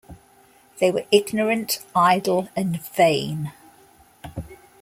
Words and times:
They 0.79 0.89
were 0.89 1.05
ignorant, 1.11 1.77
idle, 1.93 2.49
and 2.55 2.81
vain. 2.81 3.51